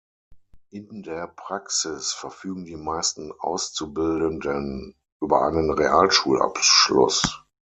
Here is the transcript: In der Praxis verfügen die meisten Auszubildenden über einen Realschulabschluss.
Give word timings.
In 0.71 1.03
der 1.03 1.27
Praxis 1.27 2.11
verfügen 2.11 2.65
die 2.65 2.75
meisten 2.75 3.31
Auszubildenden 3.37 4.95
über 5.19 5.45
einen 5.45 5.69
Realschulabschluss. 5.69 7.43